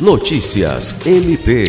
[0.00, 1.64] Notícias MP.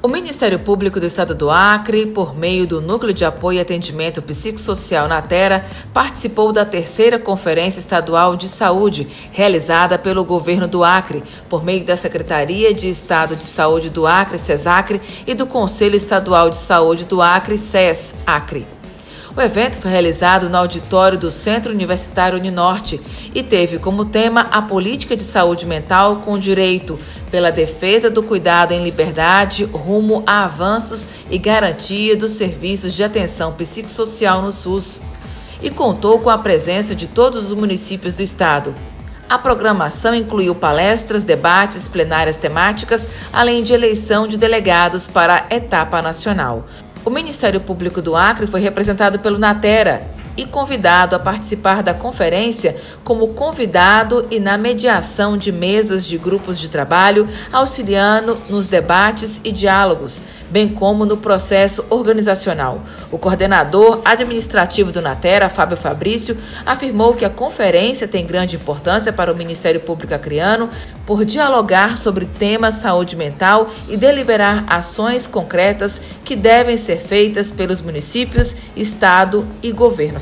[0.00, 4.22] O Ministério Público do Estado do Acre, por meio do Núcleo de Apoio e Atendimento
[4.22, 11.24] Psicossocial na Terra, participou da terceira Conferência Estadual de Saúde, realizada pelo governo do Acre,
[11.48, 16.50] por meio da Secretaria de Estado de Saúde do Acre, SESACRE, e do Conselho Estadual
[16.50, 18.77] de Saúde do Acre, SES Acre.
[19.36, 23.00] O evento foi realizado no auditório do Centro Universitário Uninorte
[23.34, 26.98] e teve como tema a política de saúde mental com direito
[27.30, 33.52] pela defesa do cuidado em liberdade rumo a avanços e garantia dos serviços de atenção
[33.52, 35.00] psicossocial no SUS.
[35.60, 38.74] E contou com a presença de todos os municípios do estado.
[39.28, 46.00] A programação incluiu palestras, debates, plenárias temáticas, além de eleição de delegados para a etapa
[46.00, 46.64] nacional.
[47.04, 52.76] O Ministério Público do Acre foi representado pelo Natera e convidado a participar da conferência
[53.02, 59.50] como convidado e na mediação de mesas de grupos de trabalho, auxiliando nos debates e
[59.50, 62.80] diálogos, bem como no processo organizacional.
[63.10, 69.32] O coordenador administrativo do Natera, Fábio Fabrício, afirmou que a conferência tem grande importância para
[69.32, 70.70] o Ministério Público Acreano
[71.04, 77.80] por dialogar sobre temas saúde mental e deliberar ações concretas que devem ser feitas pelos
[77.80, 80.20] municípios, Estado e governo